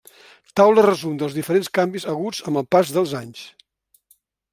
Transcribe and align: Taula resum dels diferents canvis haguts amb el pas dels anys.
Taula 0.59 0.85
resum 0.85 1.19
dels 1.19 1.35
diferents 1.39 1.69
canvis 1.79 2.07
haguts 2.13 2.39
amb 2.53 2.61
el 2.63 2.65
pas 2.77 2.95
dels 2.97 3.13
anys. 3.21 3.45